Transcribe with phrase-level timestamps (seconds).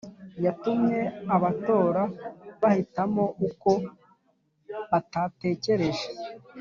[0.45, 0.99] Yatumye
[1.35, 2.01] abatora
[2.61, 3.71] bahitamo uko
[4.91, 6.07] batatekereje